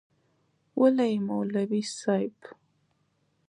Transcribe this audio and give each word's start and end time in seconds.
وله 0.81 1.05
یی 1.11 1.17
مولوی 1.27 1.81
صیب. 1.99 2.35